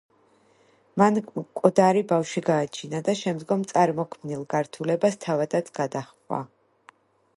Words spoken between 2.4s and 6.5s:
გააჩინა და შემდგომ წარმოქმნილ გართულებას თავადაც გადაჰყვა.